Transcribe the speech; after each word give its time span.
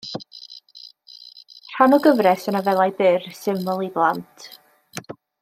Rhan 1.75 1.97
o 1.97 1.99
gyfres 2.07 2.47
o 2.53 2.55
nofelau 2.57 2.95
byr, 3.03 3.29
syml 3.43 3.85
i 3.91 3.93
blant. 3.99 4.49